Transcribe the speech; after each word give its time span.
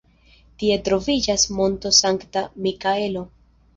Tie 0.61 0.77
troviĝas 0.87 1.45
Monto 1.59 1.93
Sankta 2.01 2.43
Mikaelo. 2.69 3.27